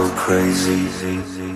go 0.00 0.08
crazy. 0.16 1.49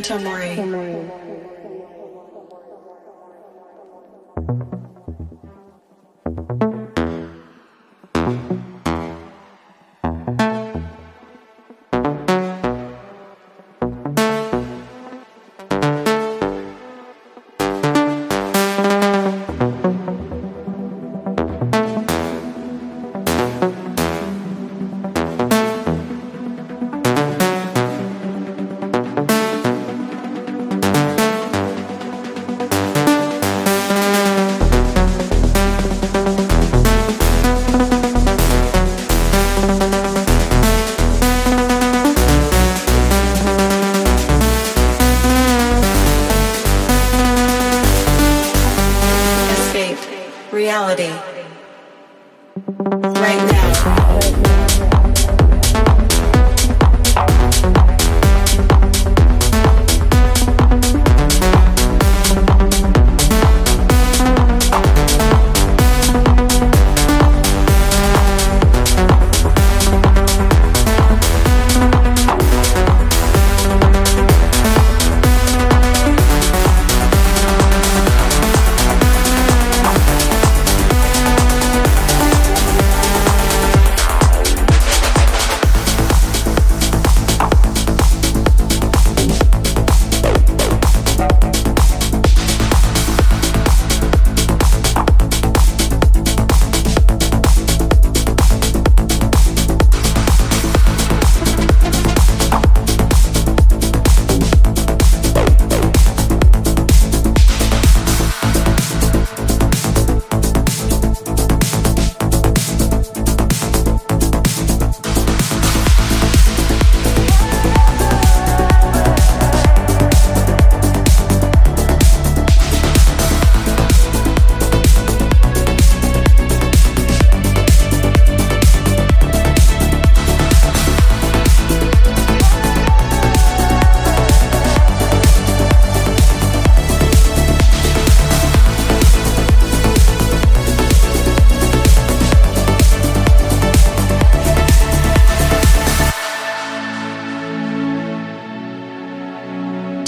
Memento 0.00 0.29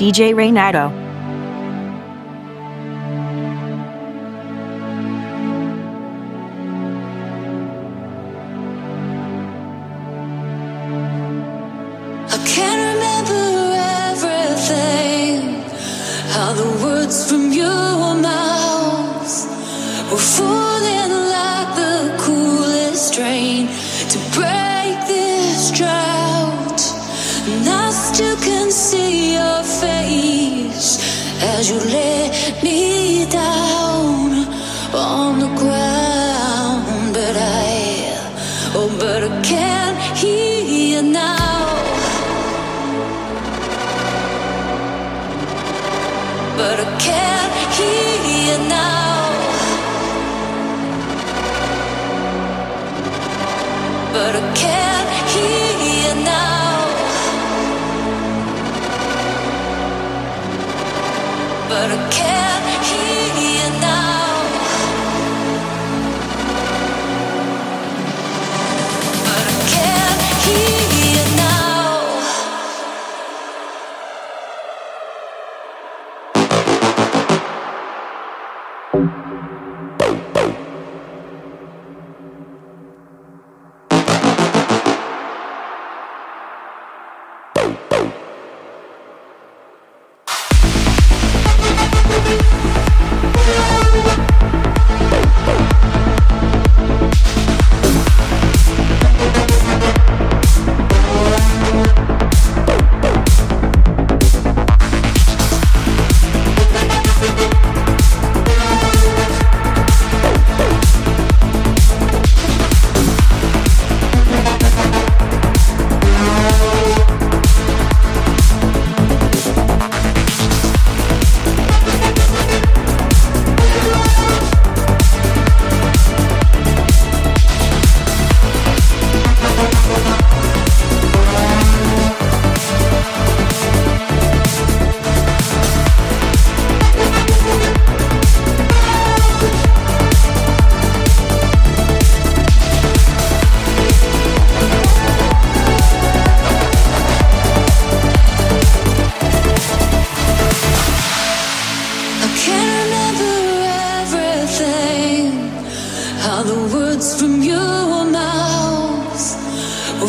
DJ 0.03 0.35
Reynado. 0.35 1.02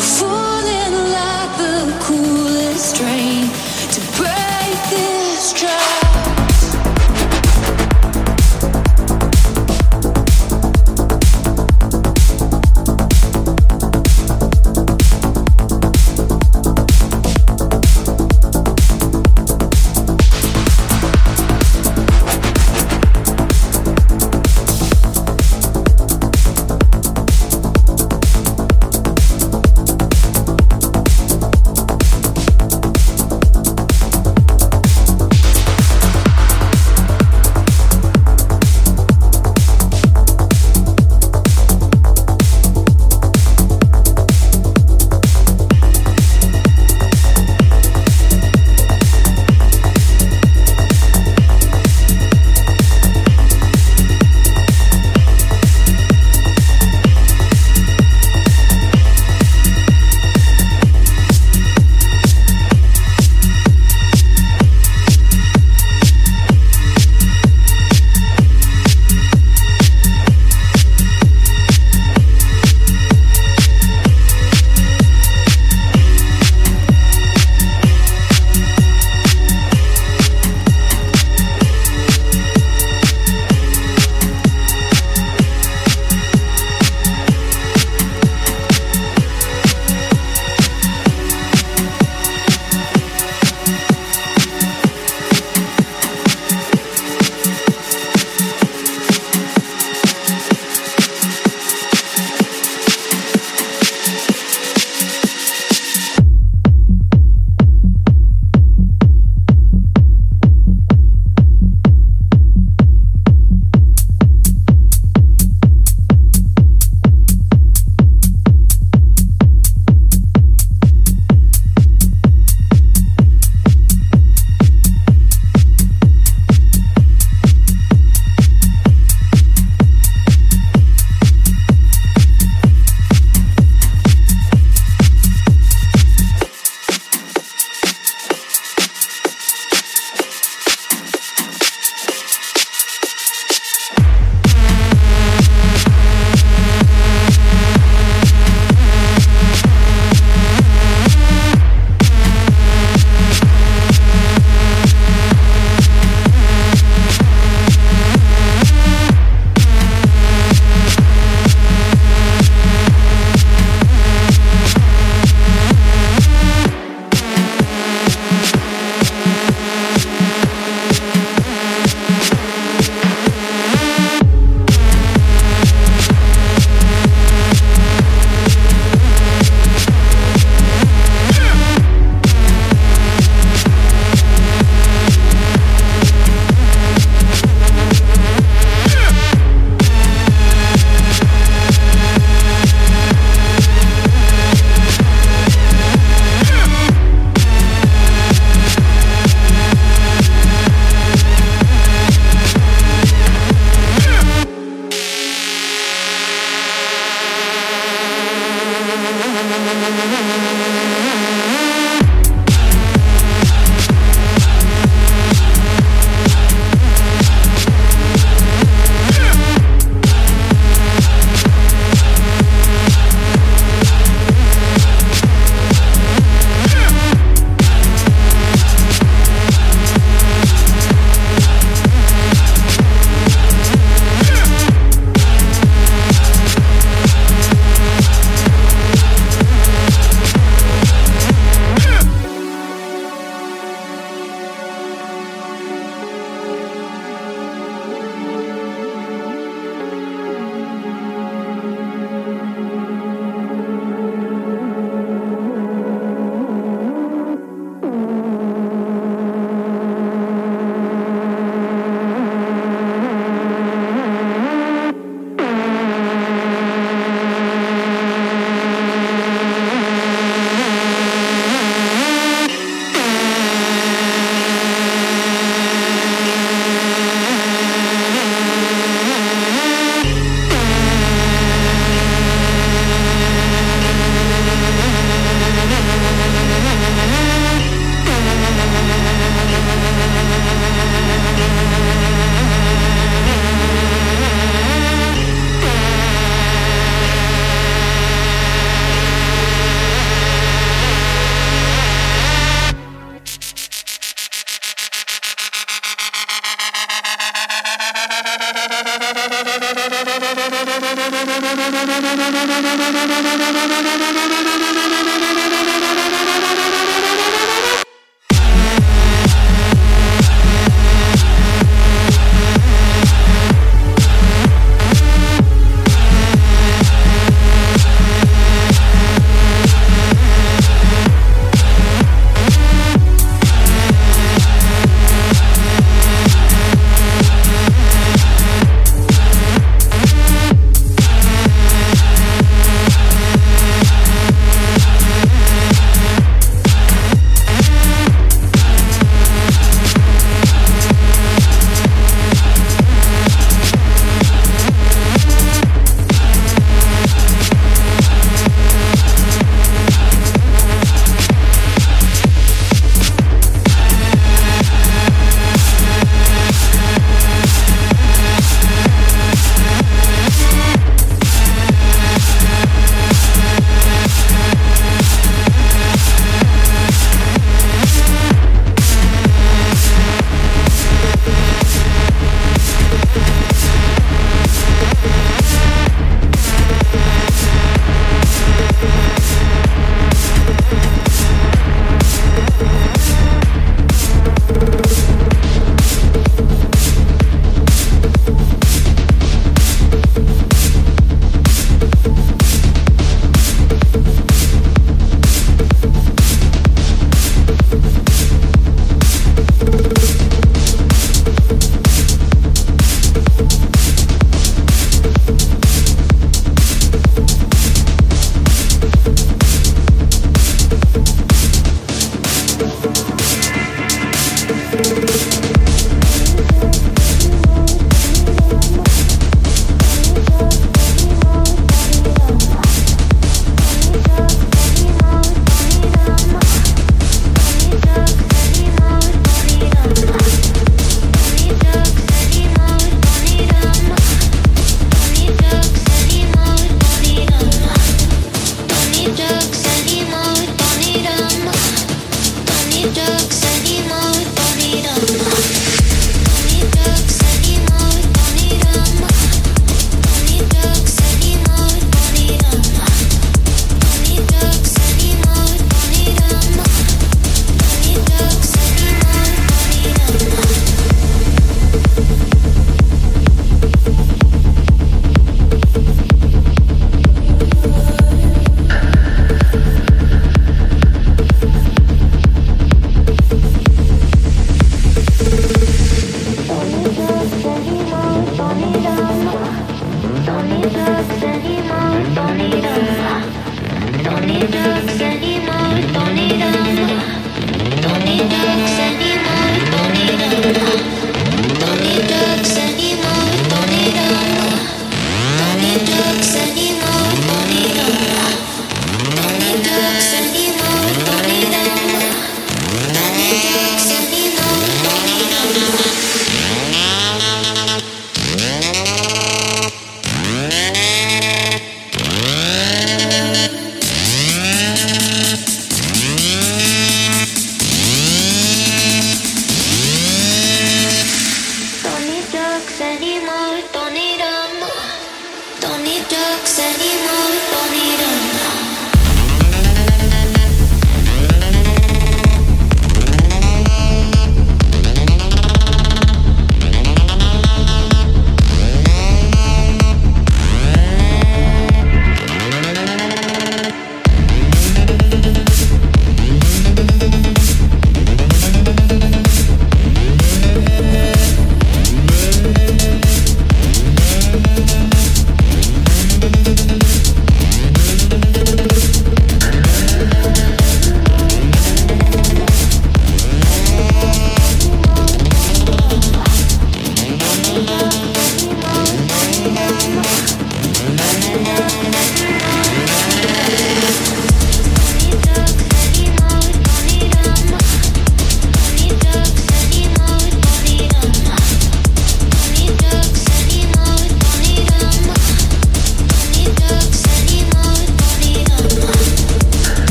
falling 0.00 0.94
like 1.12 1.56
the 1.56 1.98
coolest 2.00 2.96
train 2.96 3.48
to 3.92 4.00
break 4.16 4.90
this 4.90 5.52
train. 5.52 5.83